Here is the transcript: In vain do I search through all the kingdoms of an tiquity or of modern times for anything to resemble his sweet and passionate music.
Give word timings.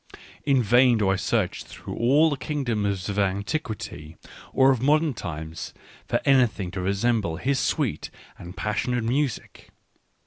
In 0.45 0.63
vain 0.63 0.97
do 0.97 1.09
I 1.09 1.15
search 1.15 1.63
through 1.63 1.95
all 1.95 2.31
the 2.31 2.35
kingdoms 2.35 3.07
of 3.07 3.19
an 3.19 3.43
tiquity 3.43 4.15
or 4.51 4.71
of 4.71 4.81
modern 4.81 5.13
times 5.13 5.75
for 6.07 6.19
anything 6.25 6.71
to 6.71 6.81
resemble 6.81 7.35
his 7.35 7.59
sweet 7.59 8.09
and 8.39 8.57
passionate 8.57 9.03
music. 9.03 9.69